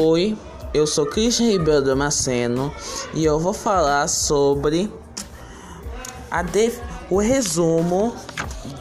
Oi, 0.00 0.38
eu 0.72 0.86
sou 0.86 1.04
Christian 1.06 1.46
Ribeiro 1.46 1.82
Damasceno 1.82 2.72
e 3.14 3.24
eu 3.24 3.40
vou 3.40 3.52
falar 3.52 4.06
sobre 4.06 4.88
def... 6.52 6.78
o 7.10 7.18
resumo 7.18 8.14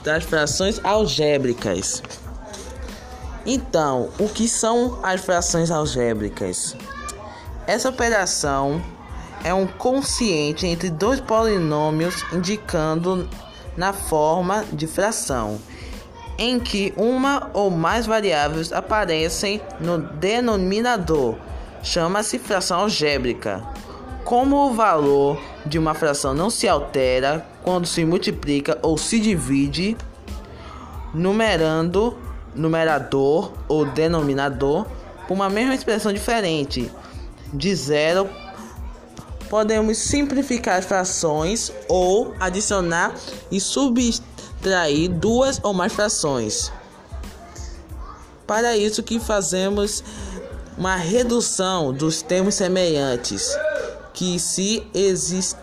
das 0.04 0.26
frações 0.26 0.80
algébricas. 0.84 2.04
Então, 3.48 4.10
o 4.20 4.30
que 4.30 4.48
são 4.48 5.00
as 5.02 5.20
frações 5.20 5.72
algébricas? 5.72 6.76
Essa 7.66 7.90
operação 7.90 8.80
é 9.44 9.52
um 9.52 9.66
consciente 9.66 10.68
entre 10.68 10.92
dois 10.92 11.20
polinômios 11.20 12.24
indicando 12.32 13.28
na 13.76 13.92
forma 13.92 14.64
de 14.72 14.86
fração 14.86 15.60
em 16.38 16.60
que 16.60 16.94
uma 16.96 17.50
ou 17.54 17.70
mais 17.70 18.06
variáveis 18.06 18.72
aparecem 18.72 19.62
no 19.80 19.98
denominador. 19.98 21.36
Chama-se 21.84 22.38
fração 22.38 22.82
algébrica. 22.82 23.64
Como 24.24 24.56
o 24.68 24.74
valor 24.74 25.42
de 25.66 25.80
uma 25.80 25.94
fração 25.94 26.34
não 26.34 26.50
se 26.50 26.68
altera 26.68 27.46
quando 27.64 27.88
se 27.88 28.04
multiplica 28.04 28.78
ou 28.82 28.98
se 28.98 29.20
divide, 29.20 29.98
numerando 31.14 32.18
numerador 32.54 33.54
ou 33.68 33.86
denominador 33.86 34.86
por 35.28 35.34
uma 35.34 35.50
mesma 35.50 35.76
expressão 35.76 36.12
diferente 36.12 36.92
de 37.54 37.76
zero 37.76 38.30
podemos 39.50 39.98
simplificar 39.98 40.78
as 40.78 40.86
frações 40.86 41.72
ou 41.88 42.34
adicionar 42.40 43.14
e 43.52 43.60
subtrair 44.58 45.10
duas 45.10 45.60
ou 45.64 45.74
mais 45.74 45.94
frações. 45.94 46.72
Para 48.46 48.76
isso 48.76 49.04
que 49.04 49.20
fazemos 49.20 50.04
uma 50.78 50.96
redução 50.96 51.94
dos 51.94 52.22
termos 52.22 52.56
semelhantes 52.56 53.58
que 54.14 54.40
se 54.40 54.86
exist 54.94 55.58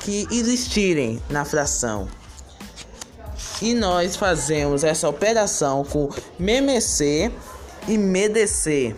que 0.00 0.26
existirem 0.30 1.22
na 1.28 1.44
fração. 1.44 2.08
E 3.60 3.74
nós 3.74 4.16
fazemos 4.16 4.82
essa 4.82 5.06
operação 5.06 5.84
com 5.84 6.08
MMC 6.38 7.30
e 7.86 7.98
MDC. 7.98 8.96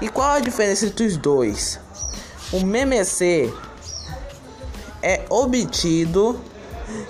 E 0.00 0.08
qual 0.08 0.30
a 0.30 0.40
diferença 0.40 0.86
entre 0.86 1.04
os 1.04 1.18
dois? 1.18 1.78
O 2.50 2.60
MMC 2.60 3.52
é 5.02 5.26
obtido 5.28 6.40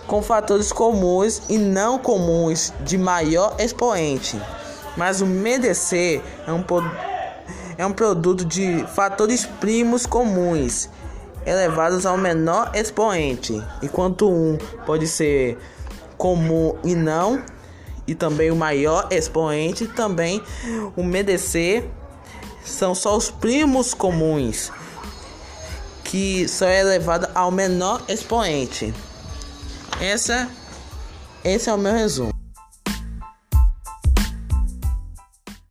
com 0.06 0.22
fatores 0.22 0.72
comuns 0.72 1.42
e 1.48 1.58
não 1.58 1.98
comuns 1.98 2.72
de 2.80 2.98
maior 2.98 3.56
expoente, 3.58 4.40
mas 4.96 5.20
o 5.20 5.26
MDC 5.26 6.22
é 6.46 6.52
um, 6.52 6.64
é 7.78 7.86
um 7.86 7.92
produto 7.92 8.44
de 8.44 8.84
fatores 8.94 9.46
primos 9.46 10.06
comuns 10.06 10.88
elevados 11.46 12.04
ao 12.04 12.16
menor 12.16 12.70
expoente, 12.74 13.62
enquanto 13.82 14.28
um 14.28 14.58
pode 14.84 15.06
ser 15.06 15.58
comum 16.18 16.74
e 16.84 16.94
não, 16.94 17.42
e 18.06 18.14
também 18.14 18.50
o 18.50 18.56
maior 18.56 19.08
expoente, 19.10 19.86
também 19.86 20.42
o 20.96 21.02
MDC 21.02 21.88
são 22.64 22.94
só 22.94 23.16
os 23.16 23.30
primos 23.30 23.94
comuns 23.94 24.70
que 26.04 26.48
só 26.48 26.66
é 26.66 26.80
elevado 26.80 27.28
ao 27.34 27.52
menor 27.52 28.02
expoente. 28.08 28.92
Essa, 30.00 30.48
esse 31.44 31.68
é 31.68 31.74
o 31.74 31.76
meu 31.76 31.92
resumo. 31.92 32.39